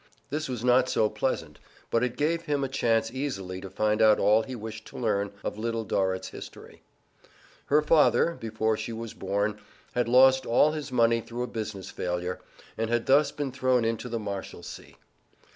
This 0.31 0.49
was 0.49 0.63
not 0.63 0.89
so 0.89 1.11
pleasant, 1.11 1.59
but 1.91 2.03
it 2.03 2.17
gave 2.17 2.41
him 2.45 2.63
a 2.63 2.67
chance 2.67 3.11
easily 3.11 3.61
to 3.61 3.69
find 3.69 4.01
out 4.01 4.17
all 4.17 4.41
he 4.41 4.55
wished 4.55 4.87
to 4.87 4.97
learn 4.97 5.31
of 5.43 5.59
Little 5.59 5.83
Dorrit's 5.83 6.29
history. 6.29 6.81
Her 7.67 7.83
father, 7.83 8.33
before 8.33 8.75
she 8.75 8.93
was 8.93 9.13
born, 9.13 9.59
had 9.93 10.07
lost 10.07 10.47
all 10.47 10.71
his 10.71 10.91
money 10.91 11.21
through 11.21 11.43
a 11.43 11.47
business 11.47 11.91
failure, 11.91 12.39
and 12.79 12.89
had 12.89 13.05
thus 13.05 13.31
been 13.31 13.51
thrown 13.51 13.85
into 13.85 14.09
the 14.09 14.17
Marshalsea. 14.17 14.95